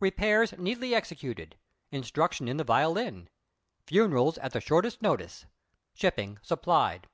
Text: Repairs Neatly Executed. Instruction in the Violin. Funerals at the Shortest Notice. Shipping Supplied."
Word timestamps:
Repairs 0.00 0.56
Neatly 0.56 0.94
Executed. 0.94 1.58
Instruction 1.90 2.48
in 2.48 2.56
the 2.56 2.64
Violin. 2.64 3.28
Funerals 3.86 4.38
at 4.38 4.52
the 4.54 4.60
Shortest 4.62 5.02
Notice. 5.02 5.44
Shipping 5.92 6.38
Supplied." 6.40 7.06